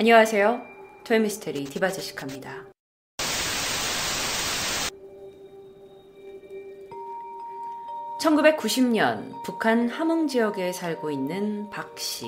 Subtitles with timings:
[0.00, 0.62] 안녕하세요.
[1.02, 2.66] 토요미스테리 디바제식합니다.
[8.22, 12.26] (1990년) 북한 함흥 지역에 살고 있는 박 씨.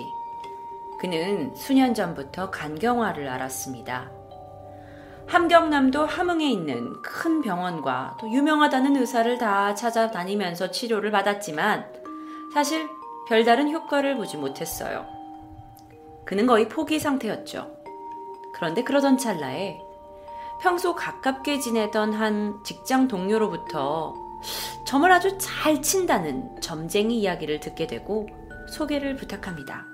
[1.00, 4.10] 그는 수년 전부터 간경화를 앓았습니다.
[5.28, 11.86] 함경남도 함흥에 있는 큰 병원과 또 유명하다는 의사를 다 찾아다니면서 치료를 받았지만
[12.52, 12.88] 사실
[13.28, 15.19] 별다른 효과를 보지 못했어요.
[16.30, 17.76] 그는 거의 포기 상태였죠.
[18.54, 19.80] 그런데 그러던 찰나에
[20.62, 24.14] 평소 가깝게 지내던 한 직장 동료로부터
[24.86, 28.28] 점을 아주 잘 친다는 점쟁이 이야기를 듣게 되고
[28.68, 29.88] 소개를 부탁합니다.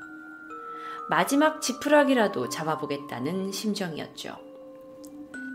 [1.09, 4.37] 마지막 지푸라기라도 잡아보겠다는 심정이었죠.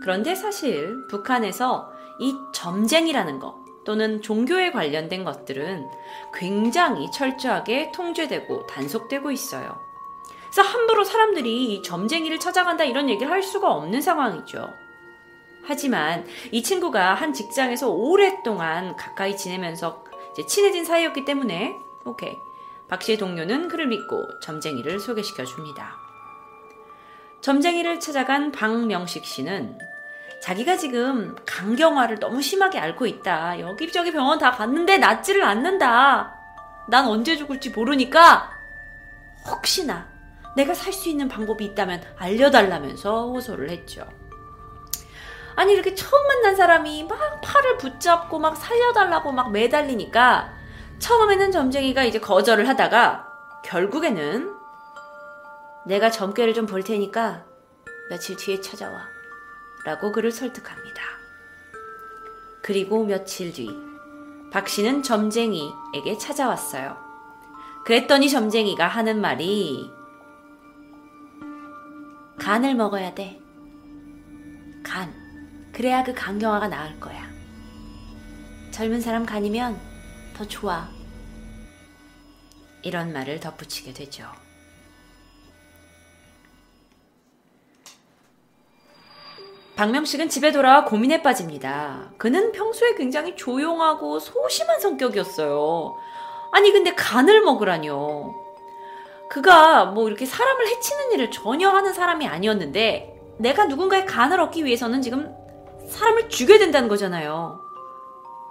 [0.02, 3.54] 그런데 사실 북한에서 이 점쟁이라는 것
[3.84, 5.86] 또는 종교에 관련된 것들은
[6.34, 9.91] 굉장히 철저하게 통제되고 단속되고 있어요.
[10.52, 14.70] 그래서 함부로 사람들이 점쟁이를 찾아간다 이런 얘기를 할 수가 없는 상황이죠.
[15.64, 20.04] 하지만 이 친구가 한 직장에서 오랫동안 가까이 지내면서
[20.46, 22.36] 친해진 사이였기 때문에 오케이
[22.88, 25.96] 박 씨의 동료는 그를 믿고 점쟁이를 소개시켜 줍니다.
[27.40, 29.78] 점쟁이를 찾아간 박명식 씨는
[30.42, 33.58] 자기가 지금 강경화를 너무 심하게 앓고 있다.
[33.60, 36.34] 여기저기 병원 다 갔는데 낫지를 않는다.
[36.88, 38.50] 난 언제 죽을지 모르니까
[39.48, 40.11] 혹시나
[40.56, 44.06] 내가 살 수 있는 방법이 있다면 알려달라면서 호소를 했죠.
[45.54, 50.52] 아니 이렇게 처음 만난 사람이 막 팔을 붙잡고 막 살려달라고 막 매달리니까
[50.98, 53.28] 처음에는 점쟁이가 이제 거절을 하다가
[53.64, 54.54] 결국에는
[55.86, 57.44] 내가 점괘를 좀 볼 테니까
[58.10, 59.00] 며칠 뒤에 찾아와.
[59.84, 61.02] 라고 그를 설득합니다.
[62.62, 63.68] 그리고 며칠 뒤,
[64.52, 66.96] 박 씨는 점쟁이에게 찾아왔어요.
[67.84, 69.90] 그랬더니 점쟁이가 하는 말이,
[72.42, 73.38] 간을 먹어야 돼.
[74.82, 75.14] 간.
[75.72, 77.30] 그래야 그 간경화가 나을 거야.
[78.72, 79.78] 젊은 사람 간이면
[80.34, 80.88] 더 좋아.
[82.82, 84.26] 이런 말을 덧붙이게 되죠.
[89.76, 92.10] 박명식은 집에 돌아와 고민에 빠집니다.
[92.18, 95.96] 그는 평소에 굉장히 조용하고 소심한 성격이었어요.
[96.50, 98.41] 아니, 근데 간을 먹으라뇨.
[99.32, 105.00] 그가 뭐 이렇게 사람을 해치는 일을 전혀 하는 사람이 아니었는데, 내가 누군가의 간을 얻기 위해서는
[105.00, 105.34] 지금
[105.88, 107.58] 사람을 죽여야 된다는 거잖아요.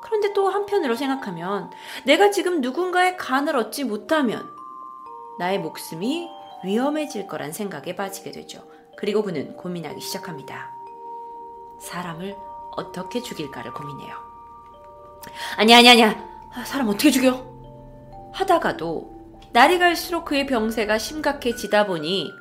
[0.02, 1.70] 그런데 또 한편으로 생각하면,
[2.04, 4.50] 내가 지금 누군가의 간을 얻지 못하면,
[5.38, 6.28] 나의 목숨이
[6.64, 8.64] 위험해질 거란 생각에 빠지게 되죠.
[8.98, 10.72] 그리고 그는 고민하기 시작합니다.
[11.80, 12.36] 사람을
[12.76, 14.16] 어떻게 죽일까를 고민해요.
[15.58, 16.28] 아니, 아니, 아니야.
[16.56, 17.46] 아, 사람 어떻게 죽여?
[18.34, 19.21] 하다가도
[19.54, 22.34] 날이 갈수록 그의 병세가 심각해지다 보니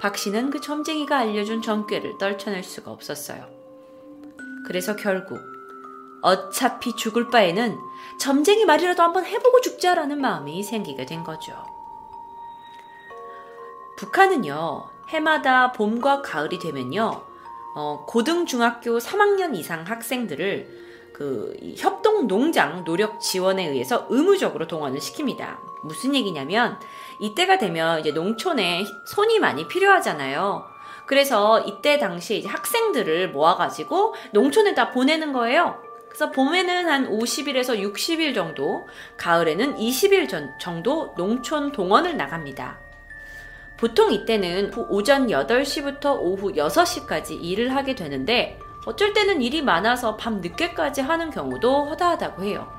[0.00, 3.46] 박 씨는 그 점쟁이가 알려준 점괘를 떨쳐낼 수가 없었어요.
[4.66, 5.38] 그래서 결국
[6.20, 7.78] 어차피 죽을 바에는
[8.18, 11.52] 점쟁이 말이라도 한번 해보고 죽자라는 마음이 생기게 된 거죠.
[13.96, 17.22] 북한은요, 해마다 봄과 가을이 되면요,
[17.76, 25.67] 어, 고등 중학교 3학년 이상 학생들을 그 협동 농장 노력 지원에 의해서 의무적으로 동원을 시킵니다.
[25.88, 26.78] 무슨 얘기냐면
[27.18, 30.64] 이때가 되면 이제 농촌에 손이 많이 필요하잖아요.
[31.06, 31.98] 그래서 이때
[32.38, 35.82] 이제 학생들을 모아가지고 농촌에다 보내는 거예요.
[36.08, 42.78] 그래서 봄에는 한 50일에서 60일 정도, 가을에는 20일 정도 농촌 동원을 나갑니다.
[43.76, 51.02] 보통 이때는 오전 8시부터 오후 6시까지 일을 하게 되는데 어쩔 때는 일이 많아서 밤 늦게까지
[51.02, 52.77] 하는 경우도 허다하다고 해요.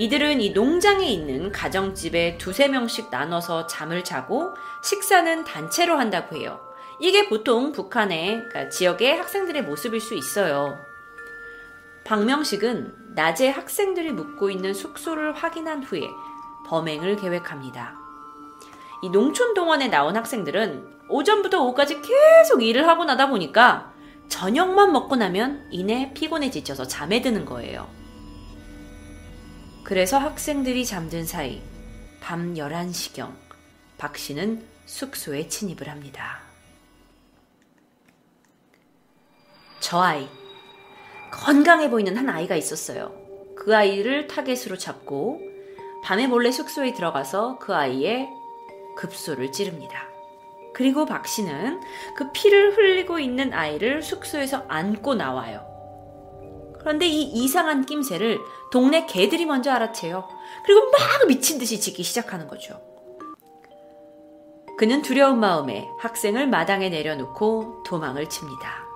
[0.00, 6.58] 이들은 이 농장에 있는 가정집에 두세 명씩 나눠서 잠을 자고 식사는 단체로 한다고 해요.
[7.00, 10.78] 이게 보통 북한의 그러니까 지역의 학생들의 모습일 수 있어요.
[12.04, 16.08] 박명식은 낮에 학생들이 묵고 있는 숙소를 확인한 후에
[16.66, 17.94] 범행을 계획합니다.
[19.02, 23.92] 이 농촌 동원에 나온 학생들은 오전부터 오후까지 계속 일을 하고 나다 보니까
[24.30, 27.99] 저녁만 먹고 나면 이내 피곤해 지쳐서 잠에 드는 거예요.
[29.90, 31.60] 그래서 학생들이 잠든 사이
[32.20, 33.32] 밤 11시경
[33.98, 36.38] 박 씨는 숙소에 침입을 합니다.
[39.80, 40.28] 저 아이,
[41.32, 43.12] 건강해 보이는 한 아이가 있었어요.
[43.56, 45.40] 그 아이를 타겟으로 잡고
[46.04, 48.28] 밤에 몰래 숙소에 들어가서 그 아이의
[48.96, 50.06] 급소를 찌릅니다.
[50.72, 51.80] 그리고 박 씨는
[52.14, 55.79] 그 피를 흘리고 있는 아이를 숙소에서 안고 나와요.
[56.80, 58.40] 그런데 이 이상한 낌새를
[58.72, 60.28] 동네 개들이 먼저 알아채요.
[60.64, 62.80] 그리고 막 미친 듯이 짖기 시작하는 거죠.
[64.78, 68.86] 그는 두려운 마음에 학생을 마당에 내려놓고 도망을 칩니다.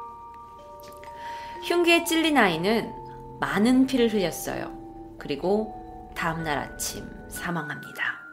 [1.65, 2.91] 흉기에 찔린 아이는
[3.39, 4.73] 많은 피를 흘렸어요.
[5.19, 8.25] 그리고 다음날 아침 사망합니다.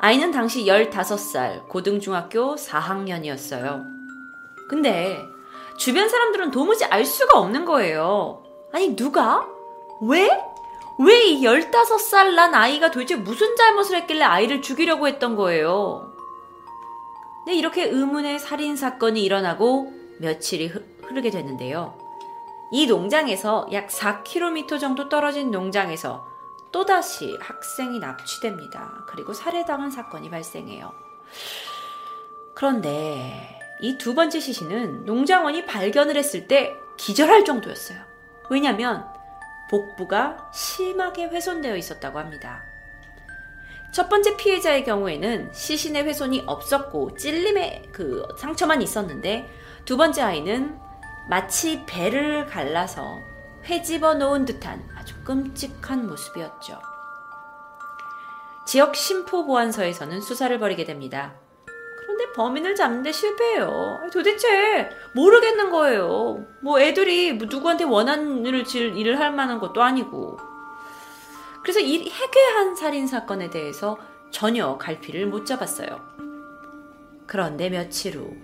[0.00, 3.84] 아이는 당시 15살 고등중학교 4학년이었어요.
[4.68, 5.18] 근데
[5.78, 8.42] 주변 사람들은 도무지 알 수가 없는 거예요.
[8.72, 9.48] 아니, 누가?
[10.02, 10.28] 왜?
[10.98, 16.12] 왜 이 15살 난 아이가 도대체 무슨 잘못을 했길래 아이를 죽이려고 했던 거예요?
[17.46, 20.66] 네, 이렇게 의문의 살인사건이 일어나고 며칠이
[21.02, 21.96] 흐르게 됐는데요.
[22.72, 26.26] 이 농장에서 약 4km 정도 떨어진 농장에서
[26.72, 29.06] 또다시 학생이 납치됩니다.
[29.08, 30.92] 그리고 살해당한 사건이 발생해요.
[32.54, 37.98] 그런데 이 두 번째 시신은 농장원이 발견을 했을 때 기절할 정도였어요.
[38.50, 39.06] 왜냐하면
[39.70, 42.62] 복부가 심하게 훼손되어 있었다고 합니다.
[43.92, 49.48] 첫 번째 피해자의 경우에는 시신의 훼손이 없었고 찔림의 그 상처만 있었는데
[49.84, 50.78] 두 번째 아이는
[51.28, 53.20] 마치 배를 갈라서
[53.64, 56.78] 회집어 놓은 듯한 아주 끔찍한 모습이었죠.
[58.66, 61.34] 지역 심포보안서에서는 수사를 벌이게 됩니다.
[62.34, 64.00] 범인을 잡는데 실패해요.
[64.12, 66.44] 도대체 모르겠는 거예요.
[66.62, 70.38] 뭐 애들이 뭐 누구한테 원한을 질 일을 할 만한 것도 아니고.
[71.62, 73.98] 그래서 이 해괴한 살인 사건에 대해서
[74.30, 76.00] 전혀 갈피를 못 잡았어요.
[77.26, 78.34] 그런데 며칠 후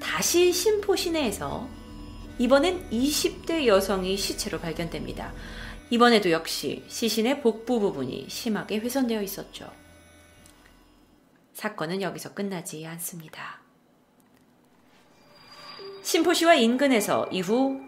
[0.00, 1.68] 다시 심포 시내에서
[2.38, 5.32] 이번엔 20대 여성이 시체로 발견됩니다.
[5.90, 9.70] 이번에도 역시 시신의 복부 부분이 심하게 훼손되어 있었죠.
[11.52, 13.60] 사건은 여기서 끝나지 않습니다.
[16.02, 17.80] 심포시와 인근에서 이후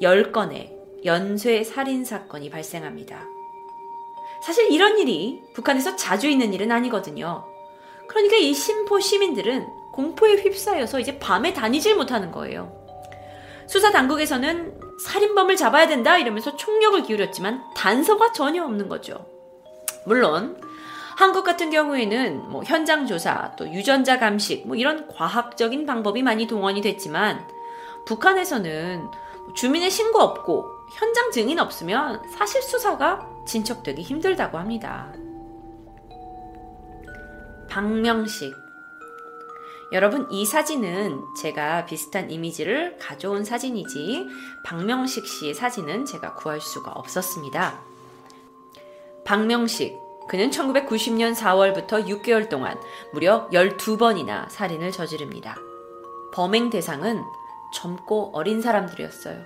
[0.00, 3.26] 10건의 연쇄 살인 사건이 발생합니다.
[4.42, 7.46] 사실 이런 일이 북한에서 자주 있는 일은 아니거든요.
[8.08, 12.76] 그러니까 이 심포 시민들은 공포에 휩싸여서 이제 밤에 다니질 못하는 거예요.
[13.66, 19.26] 수사 당국에서는 살인범을 잡아야 된다 이러면서 총력을 기울였지만 단서가 전혀 없는 거죠.
[20.06, 20.60] 물론
[21.20, 26.80] 한국 같은 경우에는 뭐 현장 조사 또 유전자 감식 뭐 이런 과학적인 방법이 많이 동원이
[26.80, 27.46] 됐지만
[28.06, 29.06] 북한에서는
[29.54, 30.64] 주민의 신고 없고
[30.94, 35.12] 현장 증인 없으면 사실 수사가 진척되기 힘들다고 합니다.
[37.68, 38.54] 박명식
[39.92, 44.26] 여러분, 이 사진은 제가 비슷한 이미지를 가져온 사진이지,
[44.64, 47.80] 박명식 씨의 사진은 제가 구할 수가 없었습니다.
[49.24, 49.98] 박명식,
[50.30, 52.80] 그는 1990년 4월부터 6개월 동안
[53.12, 55.56] 무려 12번이나 살인을 저지릅니다.
[56.32, 57.24] 범행 대상은
[57.74, 59.42] 젊고 어린 사람들이었어요.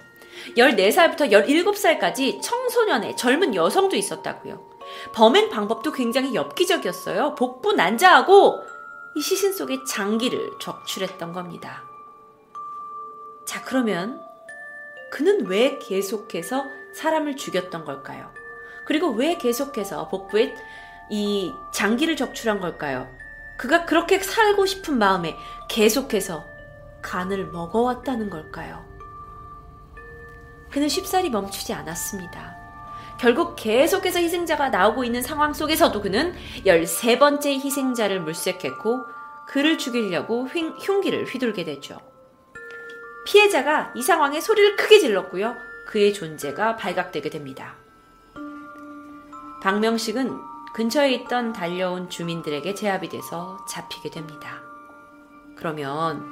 [0.59, 4.63] 14살부터 17살까지 청소년의 젊은 여성도 있었다고요.
[5.15, 7.35] 범행 방법도 굉장히 엽기적이었어요.
[7.35, 8.61] 복부 난자하고
[9.17, 11.83] 이 시신 속에 장기를 적출했던 겁니다.
[13.47, 14.21] 자, 그러면
[15.11, 18.44] 그는 왜 계속해서 사람을 죽였던 걸까요?
[18.85, 20.55] 그리고 왜 계속해서 복부에
[21.11, 23.09] 이 장기를 적출한 걸까요?
[23.57, 25.37] 그가 그렇게 살고 싶은 마음에
[25.69, 26.45] 계속해서
[27.03, 28.85] 간을 먹어왔다는 걸까요?
[30.71, 32.57] 그는 쉽사리 멈추지 않았습니다.
[33.21, 36.35] 결국 계속해서 희생자가 나오고 있는 상황 속에서도 그는
[36.65, 39.05] 13번째 희생자를 물색했고
[39.47, 41.99] 그를 죽이려고 흉기를 휘둘게 되죠.
[43.27, 45.55] 피해자가 이 상황에 소리를 크게 질렀고요.
[45.87, 47.77] 그의 존재가 발각되게 됩니다.
[49.65, 50.43] 박명식은
[50.75, 54.61] 근처에 있던 달려온 주민들에게 제압이 돼서 잡히게 됩니다.
[55.57, 56.23] 그러면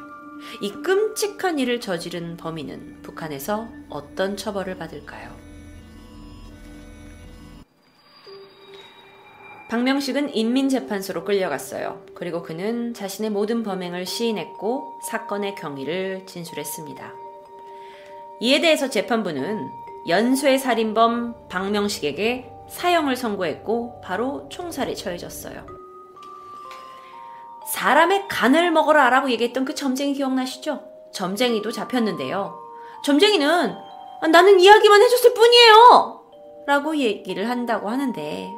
[0.61, 5.35] 이 끔찍한 일을 저지른 범인은 북한에서 어떤 처벌을 받을까요?
[9.71, 12.05] 박명식은 인민재판소로 끌려갔어요.
[12.15, 17.15] 그리고 그는 자신의 모든 범행을 시인했고 사건의 경위를 진술했습니다.
[18.43, 19.71] 이에 대해서 재판부는
[20.07, 25.67] 연쇄 살인범 박명식에게 사형을 선고했고 바로 총살에 처해졌어요.
[27.73, 30.83] 사람의 간을 먹어라 라고 얘기했던 그 점쟁이 기억나시죠?
[31.13, 32.59] 점쟁이도 잡혔는데요.
[33.05, 33.77] 점쟁이는
[34.31, 36.23] 나는 이야기만 해줬을 뿐이에요!
[36.67, 38.51] 라고 얘기를 한다고 하는데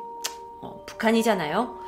[0.61, 1.79] 어, 북한이잖아요.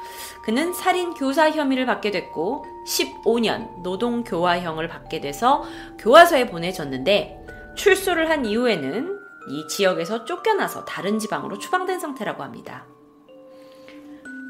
[0.42, 5.64] 그는 살인 교사 혐의를 받게 됐고 15년 노동 교화형을 받게 돼서
[5.98, 7.44] 교화소에 보내졌는데
[7.76, 9.15] 출소를 한 이후에는
[9.48, 12.84] 이 지역에서 쫓겨나서 다른 지방으로 추방된 상태라고 합니다.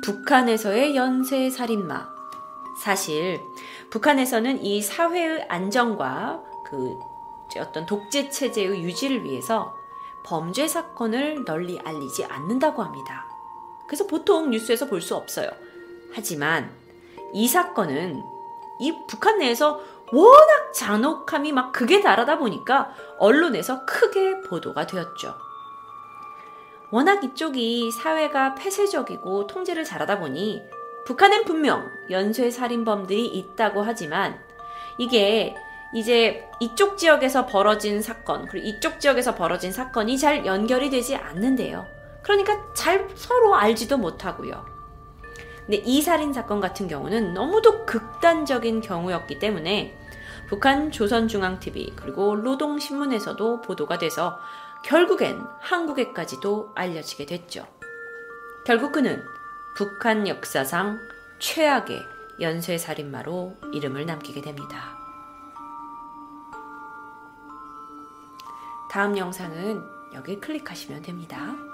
[0.04, 2.08] 북한에서의 연쇄 살인마.
[2.82, 3.40] 사실
[3.90, 6.98] 북한에서는 이 사회의 안정과 그
[7.58, 9.74] 어떤 독재 체제의 유지를 위해서
[10.24, 13.26] 범죄 사건을 널리 알리지 않는다고 합니다.
[13.86, 15.48] 그래서 보통 뉴스에서 볼 수 없어요.
[16.12, 16.70] 하지만
[17.32, 18.22] 이 사건은
[18.80, 19.80] 이 북한 내에서
[20.12, 25.34] 워낙 잔혹함이 막 극에 달하다 보니까 언론에서 크게 보도가 되었죠.
[26.90, 30.62] 워낙 이쪽이 사회가 폐쇄적이고 통제를 잘하다 보니
[31.04, 34.40] 북한엔 분명 연쇄 살인범들이 있다고 하지만
[34.98, 35.56] 이게
[35.94, 41.86] 이제 이쪽 지역에서 벌어진 사건, 그리고 이쪽 지역에서 벌어진 사건이 잘 연결이 되지 않는데요.
[42.22, 44.75] 그러니까 잘 서로 알지도 못하고요.
[45.66, 49.98] 근데 이 살인 사건 같은 경우는 너무도 극단적인 경우였기 때문에
[50.48, 54.38] 북한 조선중앙TV 그리고 노동신문에서도 보도가 돼서
[54.84, 57.66] 결국엔 한국에까지도 알려지게 됐죠.
[58.64, 59.24] 결국 그는
[59.76, 60.98] 북한 역사상
[61.40, 62.00] 최악의
[62.40, 64.96] 연쇄살인마로 이름을 남기게 됩니다.
[68.90, 69.82] 다음 영상은
[70.14, 71.65] 여기 클릭하시면 됩니다.